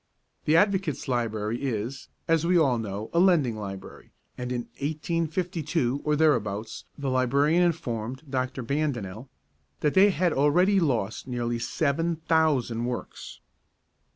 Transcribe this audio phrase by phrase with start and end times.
[0.45, 6.15] The Advocates' Library is, as we all know, a lending library, and in 1852, or
[6.15, 8.63] thereabouts, the librarian informed Dr.
[8.63, 9.29] Bandinel
[9.81, 13.41] that they had already lost nearly seven thousand works.